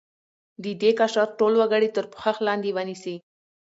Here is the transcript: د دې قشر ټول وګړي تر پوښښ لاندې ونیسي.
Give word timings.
د 0.63 0.65
دې 0.81 0.91
قشر 0.99 1.27
ټول 1.39 1.53
وګړي 1.57 1.89
تر 1.95 2.05
پوښښ 2.13 2.35
لاندې 2.47 2.69
ونیسي. 2.75 3.15